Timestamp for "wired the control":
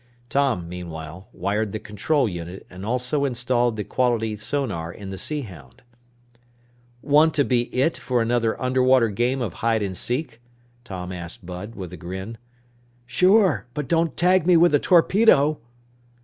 1.31-2.27